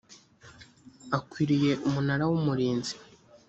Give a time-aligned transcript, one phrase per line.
[1.17, 2.93] akwiriye umunara w umurinzi